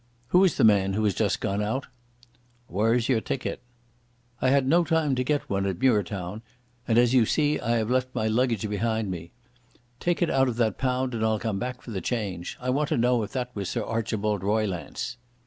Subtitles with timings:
[0.29, 1.85] "Who is the man who has just gone out?"
[2.67, 3.61] "Whaur's your ticket?"
[4.41, 6.41] "I had no time to get one at Muirtown,
[6.87, 9.31] and as you see I have left my luggage behind me.
[9.99, 12.57] Take it out of that pound and I'll come back for the change.
[12.59, 15.17] I want to know if that was Sir Archibald Roylance."